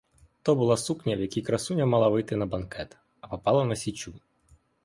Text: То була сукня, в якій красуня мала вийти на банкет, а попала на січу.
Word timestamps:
То 0.43 0.55
була 0.55 0.77
сукня, 0.77 1.15
в 1.15 1.19
якій 1.19 1.41
красуня 1.41 1.85
мала 1.85 2.07
вийти 2.09 2.35
на 2.35 2.45
банкет, 2.45 2.97
а 3.21 3.27
попала 3.27 3.65
на 3.65 3.75
січу. 3.75 4.13